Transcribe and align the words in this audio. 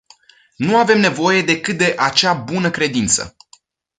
Nu 0.55 0.77
avem 0.77 0.99
nevoie 0.99 1.41
decât 1.41 1.77
de 1.77 1.95
acea 1.97 2.33
bună-credință. 2.33 3.35